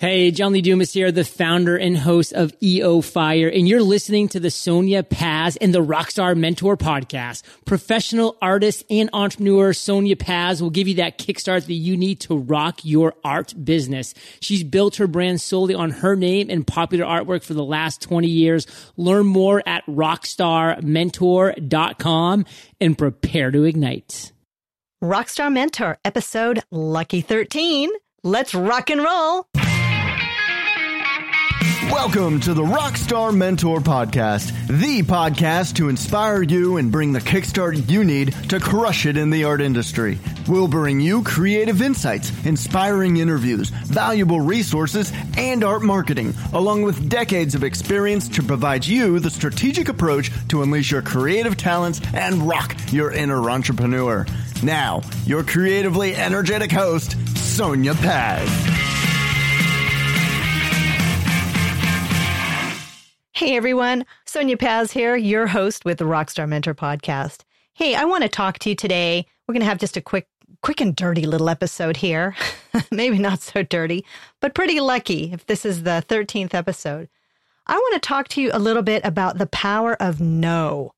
Hey, 0.00 0.30
John 0.30 0.52
Lee 0.52 0.62
Dumas 0.62 0.94
here, 0.94 1.12
the 1.12 1.26
founder 1.26 1.76
and 1.76 1.94
host 1.94 2.32
of 2.32 2.54
EO 2.62 3.02
Fire, 3.02 3.48
and 3.48 3.68
you're 3.68 3.82
listening 3.82 4.28
to 4.28 4.40
the 4.40 4.50
Sonia 4.50 5.02
Paz 5.02 5.56
and 5.56 5.74
the 5.74 5.84
Rockstar 5.84 6.34
Mentor 6.34 6.78
podcast. 6.78 7.42
Professional 7.66 8.38
artist 8.40 8.82
and 8.88 9.10
entrepreneur 9.12 9.74
Sonia 9.74 10.16
Paz 10.16 10.62
will 10.62 10.70
give 10.70 10.88
you 10.88 10.94
that 10.94 11.18
kickstart 11.18 11.66
that 11.66 11.74
you 11.74 11.98
need 11.98 12.18
to 12.20 12.34
rock 12.34 12.80
your 12.82 13.12
art 13.22 13.52
business. 13.62 14.14
She's 14.40 14.64
built 14.64 14.96
her 14.96 15.06
brand 15.06 15.42
solely 15.42 15.74
on 15.74 15.90
her 15.90 16.16
name 16.16 16.48
and 16.48 16.66
popular 16.66 17.04
artwork 17.04 17.44
for 17.44 17.52
the 17.52 17.62
last 17.62 18.00
20 18.00 18.26
years. 18.26 18.66
Learn 18.96 19.26
more 19.26 19.62
at 19.66 19.84
rockstarmentor.com 19.84 22.46
and 22.80 22.96
prepare 22.96 23.50
to 23.50 23.64
ignite. 23.64 24.32
Rockstar 25.04 25.52
Mentor, 25.52 25.98
episode 26.06 26.62
Lucky 26.70 27.20
13. 27.20 27.90
Let's 28.22 28.54
rock 28.54 28.90
and 28.90 29.02
roll. 29.02 29.46
Welcome 31.60 32.40
to 32.40 32.54
the 32.54 32.62
Rockstar 32.62 33.36
Mentor 33.36 33.80
Podcast, 33.80 34.52
the 34.66 35.02
podcast 35.02 35.76
to 35.76 35.88
inspire 35.90 36.42
you 36.42 36.78
and 36.78 36.90
bring 36.90 37.12
the 37.12 37.20
kickstart 37.20 37.90
you 37.90 38.02
need 38.02 38.32
to 38.48 38.58
crush 38.58 39.04
it 39.04 39.16
in 39.18 39.28
the 39.28 39.44
art 39.44 39.60
industry. 39.60 40.18
We'll 40.48 40.68
bring 40.68 41.00
you 41.00 41.22
creative 41.22 41.82
insights, 41.82 42.32
inspiring 42.46 43.18
interviews, 43.18 43.68
valuable 43.68 44.40
resources, 44.40 45.12
and 45.36 45.62
art 45.62 45.82
marketing, 45.82 46.34
along 46.54 46.82
with 46.82 47.10
decades 47.10 47.54
of 47.54 47.62
experience 47.62 48.28
to 48.30 48.42
provide 48.42 48.86
you 48.86 49.18
the 49.18 49.30
strategic 49.30 49.88
approach 49.88 50.30
to 50.48 50.62
unleash 50.62 50.90
your 50.90 51.02
creative 51.02 51.56
talents 51.56 52.00
and 52.14 52.48
rock 52.48 52.74
your 52.90 53.12
inner 53.12 53.50
entrepreneur. 53.50 54.24
Now, 54.62 55.02
your 55.26 55.42
creatively 55.42 56.14
energetic 56.14 56.72
host, 56.72 57.16
Sonia 57.36 57.94
Paz. 57.94 58.69
Hey 63.40 63.56
everyone, 63.56 64.04
Sonia 64.26 64.58
Paz 64.58 64.92
here, 64.92 65.16
your 65.16 65.46
host 65.46 65.86
with 65.86 65.96
the 65.96 66.04
Rockstar 66.04 66.46
Mentor 66.46 66.74
podcast. 66.74 67.40
Hey, 67.72 67.94
I 67.94 68.04
want 68.04 68.22
to 68.22 68.28
talk 68.28 68.58
to 68.58 68.68
you 68.68 68.76
today. 68.76 69.24
We're 69.48 69.54
going 69.54 69.62
to 69.62 69.66
have 69.66 69.78
just 69.78 69.96
a 69.96 70.02
quick 70.02 70.28
quick 70.60 70.82
and 70.82 70.94
dirty 70.94 71.24
little 71.24 71.48
episode 71.48 71.96
here. 71.96 72.36
Maybe 72.90 73.18
not 73.18 73.40
so 73.40 73.62
dirty, 73.62 74.04
but 74.42 74.54
pretty 74.54 74.78
lucky 74.78 75.32
if 75.32 75.46
this 75.46 75.64
is 75.64 75.84
the 75.84 76.04
13th 76.06 76.52
episode. 76.52 77.08
I 77.66 77.76
want 77.76 77.94
to 77.94 78.06
talk 78.06 78.28
to 78.28 78.42
you 78.42 78.50
a 78.52 78.58
little 78.58 78.82
bit 78.82 79.02
about 79.06 79.38
the 79.38 79.46
power 79.46 79.94
of 79.94 80.20
no. 80.20 80.92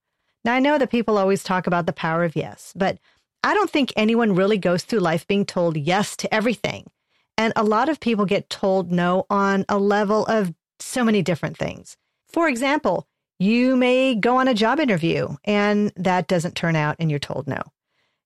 Now, 0.45 0.55
I 0.55 0.59
know 0.59 0.79
that 0.79 0.91
people 0.91 1.19
always 1.19 1.45
talk 1.45 1.69
about 1.69 1.87
the 1.87 1.93
power 1.93 2.25
of 2.25 2.35
yes, 2.35 2.73
but 2.75 2.99
I 3.45 3.55
don't 3.55 3.71
think 3.71 3.93
anyone 3.95 4.35
really 4.35 4.59
goes 4.59 4.83
through 4.83 4.99
life 4.99 5.29
being 5.29 5.47
told 5.47 5.77
yes 5.77 6.17
to 6.17 6.35
everything. 6.35 6.91
And 7.39 7.53
a 7.55 7.63
lot 7.63 7.89
of 7.89 8.01
people 8.01 8.25
get 8.25 8.51
told 8.51 8.91
no 8.91 9.27
on 9.31 9.65
a 9.69 9.79
level 9.79 10.27
of 10.27 10.53
so 10.81 11.05
many 11.05 11.23
different 11.23 11.57
things. 11.57 11.97
For 12.33 12.49
example, 12.49 13.07
you 13.39 13.77
may 13.77 14.15
go 14.15 14.37
on 14.39 14.49
a 14.49 14.55
job 14.55 14.81
interview 14.81 15.29
and 15.45 15.93
that 15.97 16.29
doesn't 16.29 16.57
turn 16.57 16.77
out 16.77 16.97
and 16.99 17.11
you're 17.11 17.19
told 17.19 17.47
no. 17.47 17.61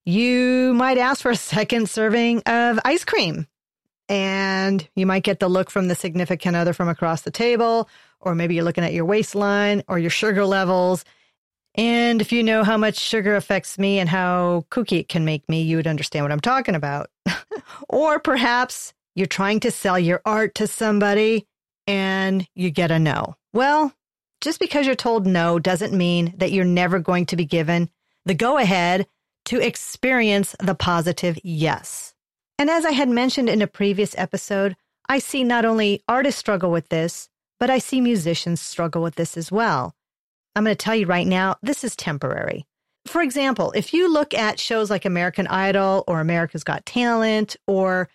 You 0.05 0.73
might 0.75 0.99
ask 0.99 1.23
for 1.23 1.31
a 1.31 1.37
second 1.37 1.89
serving 1.89 2.43
of 2.43 2.79
ice 2.85 3.05
cream 3.05 3.47
and 4.09 4.87
you 4.95 5.07
might 5.07 5.25
get 5.25 5.41
the 5.41 5.49
look 5.49 5.71
from 5.71 5.89
the 5.89 5.95
significant 5.95 6.55
other 6.55 6.73
from 6.73 6.89
across 6.89 7.23
the 7.23 7.31
table, 7.31 7.89
or 8.21 8.35
maybe 8.35 8.55
you're 8.55 8.65
looking 8.65 8.85
at 8.85 8.93
your 8.93 9.05
waistline 9.05 9.83
or 9.89 9.99
your 9.99 10.11
sugar 10.11 10.45
levels. 10.45 11.05
And 11.75 12.21
if 12.21 12.33
you 12.33 12.43
know 12.43 12.63
how 12.63 12.77
much 12.77 12.99
sugar 12.99 13.35
affects 13.35 13.79
me 13.79 13.99
and 13.99 14.09
how 14.09 14.65
kooky 14.71 15.01
it 15.01 15.09
can 15.09 15.25
make 15.25 15.49
me, 15.49 15.63
you 15.63 15.77
would 15.77 15.87
understand 15.87 16.25
what 16.25 16.33
I'm 16.33 16.41
talking 16.41 16.75
about. 16.75 17.11
or 17.89 18.19
perhaps 18.19 18.95
you're 19.15 19.27
trying 19.27 19.61
to 19.61 19.71
sell 19.71 19.99
your 19.99 20.23
art 20.25 20.55
to 20.57 20.67
somebody 20.67 21.47
and 21.87 22.47
you 22.55 22.71
get 22.71 22.91
a 22.91 22.99
no. 22.99 23.37
Well, 23.57 23.95
just 24.43 24.61
because 24.61 24.85
you're 24.85 24.95
told 24.95 25.27
no 25.27 25.59
doesn't 25.59 25.97
mean 25.97 26.35
that 26.37 26.53
you're 26.53 26.67
never 26.67 26.99
going 26.99 27.25
to 27.25 27.37
be 27.37 27.47
given 27.47 27.89
the 28.27 28.35
go 28.35 28.59
ahead 28.59 29.07
to 29.47 29.67
experience 29.67 30.55
the 30.63 30.75
positive 30.75 31.39
yes. 31.43 32.13
And 32.59 32.69
as 32.69 32.85
I 32.85 32.91
had 32.91 33.09
mentioned 33.09 33.49
in 33.49 33.63
a 33.63 33.67
previous 33.67 34.15
episode, 34.19 34.77
I 35.09 35.21
see 35.21 35.43
not 35.43 35.65
only 35.65 36.03
artists 36.07 36.39
struggle 36.39 36.71
with 36.71 36.91
this, 36.91 37.31
but 37.59 37.71
I 37.71 37.79
see 37.79 38.03
musicians 38.03 38.61
struggle 38.61 39.03
with 39.03 39.15
this 39.15 39.39
as 39.39 39.51
well. 39.51 39.95
I'm 40.55 40.65
going 40.65 40.77
to 40.77 40.85
tell 40.85 40.95
you 40.95 41.07
right 41.07 41.27
now, 41.27 41.57
this 41.63 41.83
is 41.83 41.97
temporary. 41.97 42.67
For 43.07 43.23
example, 43.23 43.73
if 43.75 43.95
you 43.95 44.13
look 44.13 44.35
at 44.35 44.61
shows 44.61 44.91
like 44.91 45.07
American 45.07 45.47
Idol 45.47 46.05
or 46.07 46.21
America's 46.21 46.63
Got 46.63 46.85
Talent 46.85 47.57
or 47.67 48.11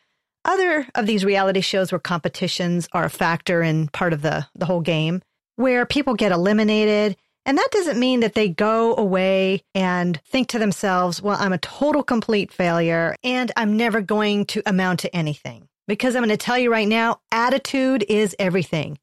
other 0.46 0.88
of 0.94 1.08
these 1.08 1.26
reality 1.26 1.62
shows 1.62 1.92
where 1.92 1.98
competitions 1.98 2.88
are 2.94 3.06
a 3.06 3.10
factor 3.10 3.62
and 3.62 3.92
part 3.92 4.14
of 4.14 4.22
the, 4.22 4.48
the 4.54 4.68
whole 4.68 4.82
game, 4.82 5.24
where 5.56 5.86
people 5.86 6.14
get 6.14 6.32
eliminated. 6.32 7.18
And 7.46 7.58
that 7.58 7.70
doesn't 7.72 8.00
mean 8.00 8.20
that 8.20 8.36
they 8.36 8.50
go 8.50 8.96
away 8.96 9.64
and 9.74 10.22
think 10.26 10.48
to 10.50 10.60
themselves, 10.60 11.22
well, 11.22 11.38
I'm 11.40 11.54
a 11.54 11.58
total 11.58 12.04
complete 12.04 12.52
failure 12.54 13.16
and 13.24 13.52
I'm 13.58 13.76
never 13.76 14.02
going 14.02 14.46
to 14.48 14.62
amount 14.66 15.00
to 15.02 15.16
anything. 15.16 15.68
Because 15.88 16.16
I'm 16.16 16.22
going 16.22 16.30
to 16.30 16.38
tell 16.38 16.58
you 16.58 16.72
right 16.72 16.88
now, 16.88 17.20
attitude 17.32 18.06
is 18.08 18.36
everything. 18.38 19.00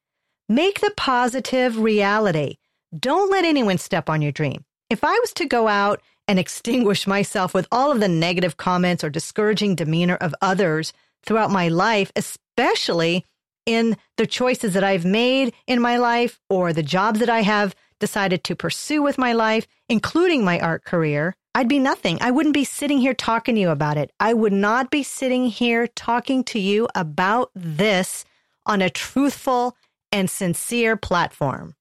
Make 0.49 0.81
the 0.81 0.93
positive 0.97 1.79
reality. 1.79 2.57
Don't 2.99 3.31
let 3.31 3.45
anyone 3.45 3.79
step 3.79 4.09
on 4.09 4.23
your 4.23 4.33
dream. 4.33 4.65
If 4.89 5.05
I 5.05 5.13
was 5.19 5.33
to 5.35 5.45
go 5.45 5.69
out 5.69 6.01
and 6.27 6.39
extinguish 6.39 7.07
myself 7.07 7.53
with 7.53 7.67
all 7.73 7.91
of 7.91 8.01
the 8.01 8.09
negative 8.09 8.57
comments 8.57 9.03
or 9.03 9.11
discouraging 9.11 9.75
demeanor 9.75 10.17
of 10.17 10.35
others 10.41 10.93
throughout 11.25 11.51
my 11.51 11.69
life, 11.69 12.13
especially 12.17 13.27
in 13.69 13.99
the 14.17 14.27
choices 14.27 14.73
that 14.73 14.83
I've 14.83 15.05
made 15.05 15.53
in 15.67 15.79
my 15.79 15.99
life 15.99 16.41
or 16.49 16.73
the 16.73 16.83
jobs 16.83 17.21
that 17.21 17.29
I 17.29 17.43
have 17.43 17.77
decided 18.01 18.43
to 18.45 18.57
pursue 18.57 19.03
with 19.03 19.19
my 19.19 19.35
life, 19.35 19.67
including 19.91 20.43
my 20.43 20.59
art 20.59 20.85
career, 20.85 21.37
I'd 21.55 21.69
be 21.69 21.79
nothing. 21.79 22.17
I 22.23 22.31
wouldn't 22.31 22.55
be 22.55 22.65
sitting 22.65 22.99
here 22.99 23.13
talking 23.13 23.57
to 23.57 23.61
you 23.61 23.69
about 23.69 23.99
it. 23.99 24.11
I 24.19 24.33
would 24.33 24.55
not 24.55 24.91
be 24.91 25.03
sitting 25.03 25.49
here 25.49 25.87
talking 25.87 26.45
to 26.45 26.59
you 26.59 26.89
about 26.95 27.51
this 27.55 28.25
on 28.65 28.81
a 28.81 28.89
truthful 28.89 29.77
and 30.11 30.31
sincere 30.31 30.97
platform. 30.97 31.75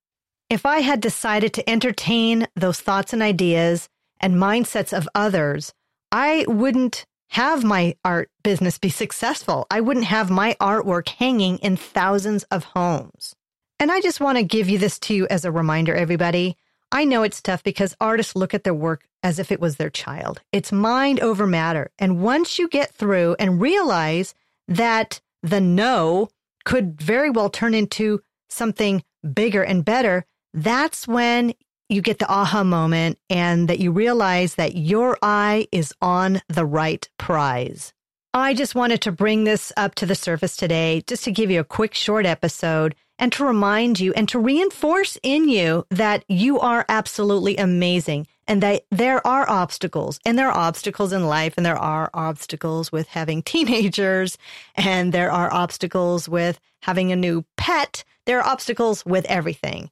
If 0.50 0.66
I 0.66 0.80
had 0.80 1.00
decided 1.00 1.54
to 1.54 1.70
entertain 1.70 2.48
those 2.54 2.82
thoughts 2.82 3.14
and 3.14 3.22
ideas 3.22 3.88
and 4.20 4.36
mindsets 4.36 4.98
of 4.98 5.08
others, 5.16 5.74
I 6.12 6.44
wouldn't 6.50 7.06
have 7.30 7.64
my 7.64 7.96
art 8.04 8.30
business 8.44 8.78
be 8.78 8.90
successful. 8.90 9.68
I 9.70 9.82
wouldn't 9.82 10.06
have 10.06 10.30
my 10.30 10.56
artwork 10.60 11.10
hanging 11.10 11.58
in 11.60 11.78
thousands 11.78 12.44
of 12.44 12.64
homes. 12.64 13.36
And 13.80 13.92
I 13.92 14.02
just 14.02 14.20
want 14.20 14.38
to 14.38 14.44
give 14.44 14.70
you 14.70 14.78
this 14.78 14.98
to 15.00 15.14
you 15.14 15.28
as 15.30 15.46
a 15.46 15.52
reminder, 15.52 15.94
everybody. 15.94 16.58
I 16.92 17.04
know 17.04 17.24
it's 17.24 17.42
tough 17.42 17.64
because 17.64 17.96
artists 18.00 18.36
look 18.36 18.54
at 18.54 18.64
their 18.64 18.74
work 18.74 19.04
as 19.22 19.40
if 19.40 19.52
it 19.52 19.60
was 19.60 19.76
their 19.76 19.90
child. 19.90 20.42
It's 20.52 20.72
mind 20.72 21.20
over 21.20 21.46
matter. 21.46 21.92
And 22.00 22.22
once 22.22 22.58
you 22.58 22.70
get 22.70 22.94
through 22.94 23.36
and 23.40 23.62
realize 23.62 24.34
that 24.68 25.20
the 25.44 25.62
no 25.62 26.30
could 26.66 27.00
very 27.02 27.30
well 27.30 27.50
turn 27.50 27.74
into 27.74 28.22
something 28.50 29.04
bigger 29.34 29.64
and 29.64 29.84
better, 29.84 30.26
that's 30.54 31.08
when 31.08 31.54
you 31.90 32.02
get 32.02 32.20
the 32.20 32.30
aha 32.30 32.64
moment 32.64 33.18
and 33.30 33.68
that 33.68 33.80
you 33.80 33.92
realize 33.92 34.56
that 34.56 34.76
your 34.76 35.18
eye 35.22 35.68
is 35.72 35.94
on 36.02 36.42
the 36.50 36.66
right 36.66 37.08
prize. 37.18 37.94
I 38.34 38.54
just 38.54 38.76
wanted 38.76 39.02
to 39.02 39.12
bring 39.12 39.46
this 39.46 39.72
up 39.78 39.96
to 39.96 40.06
the 40.06 40.16
surface 40.16 40.56
today 40.56 41.02
just 41.08 41.24
to 41.24 41.32
give 41.32 41.50
you 41.50 41.60
a 41.60 41.66
quick 41.66 41.94
short 41.94 42.26
episode 42.26 42.94
and 43.18 43.32
to 43.32 43.46
remind 43.46 44.00
you 44.00 44.14
and 44.14 44.30
to 44.30 44.40
reinforce 44.40 45.18
in 45.24 45.50
you 45.50 45.86
that 45.90 46.24
you 46.28 46.60
are 46.60 46.86
absolutely 46.88 47.58
amazing 47.58 48.28
and 48.48 48.62
that 48.62 48.84
there 48.92 49.26
are 49.26 49.50
obstacles 49.50 50.20
and 50.26 50.38
there 50.38 50.50
are 50.50 50.58
obstacles 50.58 51.12
in 51.12 51.26
life 51.26 51.56
and 51.58 51.66
there 51.66 51.78
are 51.78 52.10
obstacles 52.14 52.92
with 52.92 53.08
having 53.08 53.42
teenagers 53.44 54.38
and 54.76 55.14
there 55.14 55.32
are 55.32 55.52
obstacles 55.52 56.30
with 56.30 56.60
having 56.84 57.12
a 57.12 57.16
new 57.16 57.44
pet. 57.56 58.04
There 58.26 58.40
are 58.40 58.48
obstacles 58.48 59.06
with 59.06 59.26
everything 59.26 59.90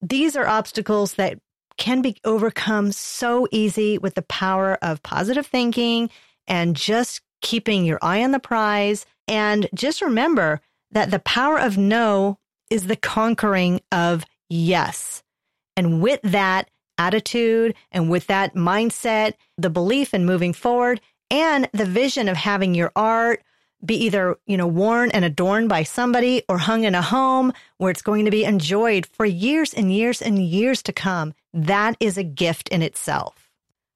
these 0.00 0.36
are 0.36 0.46
obstacles 0.46 1.14
that 1.14 1.38
can 1.76 2.02
be 2.02 2.16
overcome 2.24 2.92
so 2.92 3.46
easy 3.50 3.98
with 3.98 4.14
the 4.14 4.22
power 4.22 4.78
of 4.82 5.02
positive 5.02 5.46
thinking 5.46 6.10
and 6.46 6.76
just 6.76 7.20
keeping 7.40 7.84
your 7.84 7.98
eye 8.02 8.22
on 8.22 8.32
the 8.32 8.40
prize. 8.40 9.06
And 9.28 9.68
just 9.74 10.02
remember 10.02 10.60
that 10.90 11.10
the 11.10 11.20
power 11.20 11.58
of 11.58 11.78
no 11.78 12.38
is 12.70 12.86
the 12.86 12.96
conquering 12.96 13.80
of 13.92 14.24
yes. 14.48 15.22
And 15.76 16.02
with 16.02 16.20
that 16.22 16.68
attitude 16.98 17.74
and 17.92 18.10
with 18.10 18.26
that 18.26 18.54
mindset, 18.54 19.34
the 19.56 19.70
belief 19.70 20.12
in 20.12 20.26
moving 20.26 20.52
forward 20.52 21.00
and 21.30 21.68
the 21.72 21.84
vision 21.84 22.28
of 22.28 22.36
having 22.36 22.74
your 22.74 22.90
art 22.96 23.42
be 23.84 23.94
either, 24.04 24.36
you 24.46 24.56
know, 24.56 24.66
worn 24.66 25.10
and 25.12 25.24
adorned 25.24 25.68
by 25.68 25.82
somebody 25.82 26.42
or 26.48 26.58
hung 26.58 26.84
in 26.84 26.94
a 26.94 27.02
home 27.02 27.52
where 27.76 27.90
it's 27.90 28.02
going 28.02 28.24
to 28.24 28.30
be 28.30 28.44
enjoyed 28.44 29.06
for 29.06 29.24
years 29.24 29.72
and 29.72 29.92
years 29.92 30.20
and 30.20 30.42
years 30.42 30.82
to 30.82 30.92
come. 30.92 31.34
That 31.52 31.96
is 32.00 32.18
a 32.18 32.24
gift 32.24 32.68
in 32.68 32.82
itself. 32.82 33.50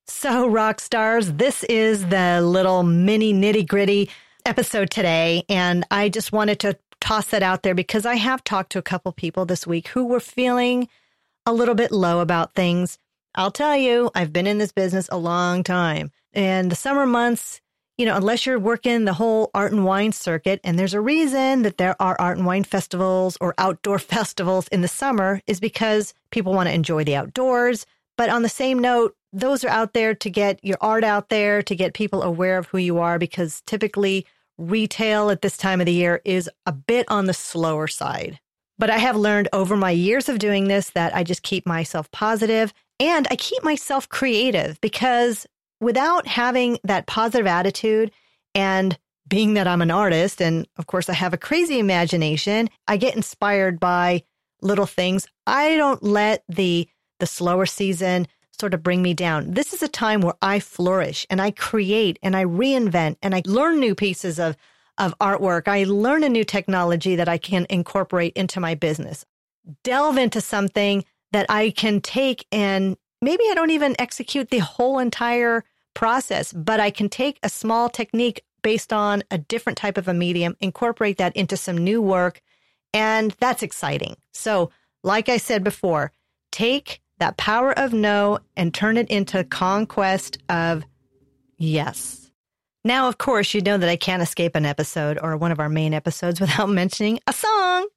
So, 0.06 0.46
rock 0.46 0.80
stars, 0.80 1.32
this 1.32 1.64
is 1.64 2.08
the 2.08 2.40
little 2.42 2.82
mini 2.82 3.32
nitty 3.32 3.66
gritty 3.66 4.10
episode 4.44 4.90
today. 4.90 5.44
And 5.48 5.84
I 5.90 6.08
just 6.08 6.32
wanted 6.32 6.60
to 6.60 6.78
toss 7.00 7.26
that 7.28 7.42
out 7.42 7.62
there 7.62 7.74
because 7.74 8.06
I 8.06 8.14
have 8.16 8.44
talked 8.44 8.72
to 8.72 8.78
a 8.78 8.82
couple 8.82 9.12
people 9.12 9.44
this 9.44 9.66
week 9.66 9.88
who 9.88 10.06
were 10.06 10.20
feeling 10.20 10.88
a 11.46 11.52
little 11.52 11.74
bit 11.74 11.92
low 11.92 12.20
about 12.20 12.54
things. 12.54 12.98
I'll 13.34 13.50
tell 13.50 13.76
you, 13.76 14.10
I've 14.14 14.32
been 14.32 14.46
in 14.46 14.58
this 14.58 14.72
business 14.72 15.08
a 15.10 15.16
long 15.16 15.64
time. 15.64 16.10
And 16.32 16.70
the 16.70 16.76
summer 16.76 17.06
months, 17.06 17.60
you 17.98 18.06
know, 18.06 18.16
unless 18.16 18.46
you're 18.46 18.58
working 18.58 19.04
the 19.04 19.12
whole 19.12 19.50
art 19.54 19.72
and 19.72 19.84
wine 19.84 20.12
circuit, 20.12 20.60
and 20.64 20.78
there's 20.78 20.94
a 20.94 21.00
reason 21.00 21.62
that 21.62 21.78
there 21.78 22.00
are 22.00 22.16
art 22.18 22.38
and 22.38 22.46
wine 22.46 22.64
festivals 22.64 23.36
or 23.40 23.54
outdoor 23.58 23.98
festivals 24.14 24.68
in 24.68 24.80
the 24.80 24.88
summer, 24.88 25.40
is 25.46 25.60
because 25.60 26.14
people 26.30 26.52
want 26.52 26.68
to 26.68 26.74
enjoy 26.74 27.04
the 27.04 27.16
outdoors. 27.16 27.86
But 28.16 28.30
on 28.30 28.42
the 28.42 28.48
same 28.48 28.78
note, 28.78 29.14
those 29.32 29.64
are 29.64 29.68
out 29.68 29.94
there 29.94 30.14
to 30.14 30.30
get 30.30 30.62
your 30.62 30.78
art 30.80 31.04
out 31.04 31.28
there, 31.28 31.62
to 31.62 31.74
get 31.74 31.94
people 31.94 32.22
aware 32.22 32.58
of 32.58 32.66
who 32.66 32.78
you 32.78 32.98
are, 32.98 33.18
because 33.18 33.62
typically 33.66 34.26
retail 34.58 35.30
at 35.30 35.42
this 35.42 35.56
time 35.56 35.80
of 35.80 35.86
the 35.86 35.92
year 35.92 36.20
is 36.24 36.48
a 36.66 36.72
bit 36.72 37.06
on 37.08 37.26
the 37.26 37.34
slower 37.34 37.88
side. 37.88 38.38
But 38.78 38.90
I 38.90 38.98
have 38.98 39.16
learned 39.16 39.48
over 39.52 39.76
my 39.76 39.90
years 39.90 40.28
of 40.28 40.38
doing 40.38 40.68
this 40.68 40.90
that 40.90 41.14
I 41.14 41.24
just 41.24 41.42
keep 41.42 41.66
myself 41.66 42.10
positive 42.10 42.72
and 42.98 43.26
I 43.30 43.36
keep 43.36 43.62
myself 43.62 44.08
creative 44.08 44.80
because 44.80 45.46
without 45.82 46.26
having 46.26 46.78
that 46.84 47.06
positive 47.06 47.46
attitude 47.46 48.12
and 48.54 48.96
being 49.28 49.54
that 49.54 49.66
I'm 49.66 49.82
an 49.82 49.90
artist, 49.90 50.40
and 50.40 50.66
of 50.76 50.86
course 50.86 51.08
I 51.08 51.14
have 51.14 51.34
a 51.34 51.38
crazy 51.38 51.78
imagination, 51.78 52.70
I 52.86 52.96
get 52.96 53.16
inspired 53.16 53.80
by 53.80 54.22
little 54.62 54.86
things. 54.86 55.26
I 55.46 55.76
don't 55.76 56.02
let 56.02 56.44
the 56.48 56.88
the 57.18 57.26
slower 57.26 57.66
season 57.66 58.26
sort 58.58 58.74
of 58.74 58.82
bring 58.82 59.00
me 59.02 59.14
down. 59.14 59.52
This 59.52 59.72
is 59.72 59.82
a 59.82 59.88
time 59.88 60.20
where 60.20 60.34
I 60.42 60.60
flourish 60.60 61.26
and 61.30 61.40
I 61.40 61.50
create 61.52 62.18
and 62.22 62.36
I 62.36 62.44
reinvent 62.44 63.16
and 63.22 63.34
I 63.34 63.42
learn 63.46 63.80
new 63.80 63.94
pieces 63.94 64.38
of 64.38 64.56
of 64.98 65.18
artwork. 65.18 65.68
I 65.68 65.84
learn 65.84 66.22
a 66.22 66.28
new 66.28 66.44
technology 66.44 67.16
that 67.16 67.28
I 67.28 67.38
can 67.38 67.66
incorporate 67.70 68.34
into 68.34 68.60
my 68.60 68.74
business. 68.74 69.24
Delve 69.82 70.18
into 70.18 70.40
something 70.40 71.04
that 71.32 71.46
I 71.48 71.70
can 71.70 72.00
take 72.00 72.46
and 72.52 72.96
maybe 73.20 73.44
I 73.50 73.54
don't 73.54 73.70
even 73.70 73.96
execute 73.98 74.50
the 74.50 74.58
whole 74.58 74.98
entire 74.98 75.64
process, 75.94 76.52
but 76.52 76.80
I 76.80 76.90
can 76.90 77.08
take 77.08 77.38
a 77.42 77.48
small 77.48 77.88
technique 77.88 78.44
based 78.62 78.92
on 78.92 79.22
a 79.30 79.38
different 79.38 79.76
type 79.76 79.98
of 79.98 80.08
a 80.08 80.14
medium, 80.14 80.56
incorporate 80.60 81.18
that 81.18 81.36
into 81.36 81.56
some 81.56 81.76
new 81.76 82.00
work, 82.00 82.40
and 82.94 83.34
that's 83.40 83.62
exciting. 83.62 84.16
So, 84.32 84.70
like 85.02 85.28
I 85.28 85.36
said 85.36 85.64
before, 85.64 86.12
take 86.52 87.00
that 87.18 87.36
power 87.36 87.76
of 87.78 87.92
no 87.92 88.38
and 88.56 88.72
turn 88.72 88.96
it 88.96 89.08
into 89.10 89.44
conquest 89.44 90.38
of 90.48 90.84
yes. 91.58 92.30
Now, 92.84 93.08
of 93.08 93.18
course, 93.18 93.54
you 93.54 93.60
know 93.60 93.78
that 93.78 93.88
I 93.88 93.96
can't 93.96 94.22
escape 94.22 94.56
an 94.56 94.66
episode 94.66 95.18
or 95.22 95.36
one 95.36 95.52
of 95.52 95.60
our 95.60 95.68
main 95.68 95.94
episodes 95.94 96.40
without 96.40 96.68
mentioning 96.68 97.20
a 97.26 97.32
song. 97.32 97.88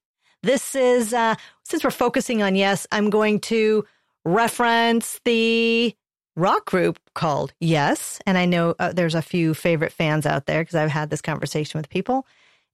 This 0.44 0.76
is, 0.76 1.14
uh, 1.14 1.36
since 1.64 1.84
we're 1.84 1.90
focusing 1.90 2.44
on 2.44 2.56
Yes, 2.56 2.86
I'm 2.92 3.10
going 3.10 3.40
to 3.42 3.86
reference 4.26 5.20
the 5.26 5.96
rock 6.36 6.66
group 6.66 7.00
called 7.14 7.54
Yes. 7.60 8.20
And 8.26 8.38
I 8.38 8.46
know 8.46 8.76
uh, 8.80 8.94
there's 8.94 9.16
a 9.16 9.22
few 9.22 9.54
favorite 9.54 9.92
fans 9.92 10.26
out 10.26 10.46
there 10.46 10.62
because 10.62 10.76
I've 10.76 10.90
had 10.90 11.10
this 11.10 11.22
conversation 11.22 11.80
with 11.80 11.90
people. 11.90 12.26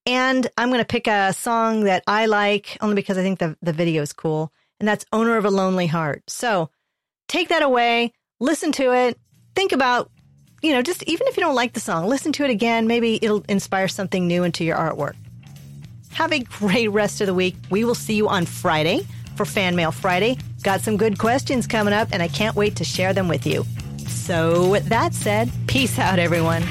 And 0.05 0.47
I'm 0.57 0.69
going 0.69 0.79
to 0.81 0.85
pick 0.85 1.07
a 1.07 1.31
song 1.33 1.83
that 1.83 2.03
I 2.07 2.25
like 2.25 2.77
only 2.81 2.95
because 2.95 3.17
I 3.17 3.21
think 3.21 3.39
the, 3.39 3.55
the 3.61 3.73
video 3.73 4.01
is 4.01 4.13
cool. 4.13 4.51
And 4.79 4.87
that's 4.87 5.05
Owner 5.13 5.37
of 5.37 5.45
a 5.45 5.51
Lonely 5.51 5.85
Heart. 5.85 6.23
So 6.27 6.69
take 7.27 7.49
that 7.49 7.61
away, 7.61 8.13
listen 8.39 8.71
to 8.73 8.93
it, 8.93 9.19
think 9.53 9.71
about 9.71 10.09
you 10.61 10.73
know, 10.73 10.81
just 10.81 11.03
even 11.03 11.27
if 11.27 11.37
you 11.37 11.41
don't 11.41 11.55
like 11.55 11.73
the 11.73 11.79
song, 11.79 12.07
listen 12.07 12.31
to 12.33 12.43
it 12.43 12.51
again. 12.51 12.87
Maybe 12.87 13.17
it'll 13.21 13.43
inspire 13.49 13.87
something 13.87 14.27
new 14.27 14.43
into 14.43 14.63
your 14.63 14.77
artwork. 14.77 15.15
Have 16.13 16.31
a 16.31 16.39
great 16.39 16.89
rest 16.89 17.21
of 17.21 17.27
the 17.27 17.33
week. 17.33 17.55
We 17.69 17.83
will 17.83 17.95
see 17.95 18.15
you 18.15 18.27
on 18.27 18.45
Friday 18.45 19.07
for 19.35 19.45
Fan 19.45 19.75
Mail 19.75 19.91
Friday. 19.91 20.37
Got 20.63 20.81
some 20.81 20.95
good 20.95 21.17
questions 21.17 21.65
coming 21.65 21.93
up, 21.93 22.09
and 22.11 22.21
I 22.21 22.27
can't 22.27 22.55
wait 22.55 22.75
to 22.75 22.83
share 22.83 23.13
them 23.13 23.27
with 23.27 23.47
you. 23.47 23.65
So, 24.07 24.69
with 24.69 24.85
that 24.89 25.13
said, 25.13 25.49
peace 25.67 25.97
out, 25.97 26.19
everyone. 26.19 26.63